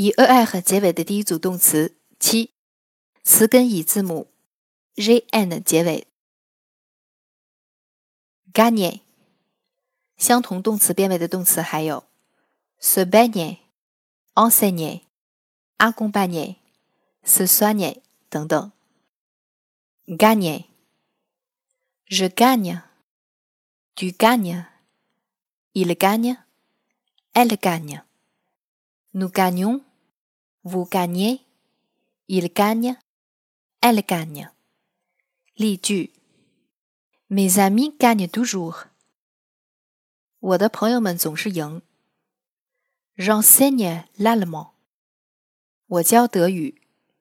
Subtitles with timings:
[0.00, 1.94] 以 er 结尾的第一组动词。
[2.18, 2.54] 七，
[3.22, 4.28] 词根以字母
[4.94, 6.06] z、n 结尾。
[8.50, 9.00] gagner，
[10.16, 12.04] 相同动词变位的动词还有
[12.80, 13.58] ：sebagner、
[14.32, 15.02] enseigner、
[15.76, 16.56] accompagner、
[17.22, 18.72] se soigner 等等。
[20.06, 29.28] gagner，je gagne，tu gagnes，il gagne，elle gagne，nous
[30.63, 32.95] gagnons，vous gagnez。Il gagne,
[33.81, 34.49] elle gagne.
[35.57, 36.11] 例句：
[37.29, 38.87] Mes amis gagnent toujours.
[40.39, 41.81] 我的朋友们总是赢。
[43.15, 44.71] J'enseigne l'allemand.
[45.87, 46.78] 我教德语。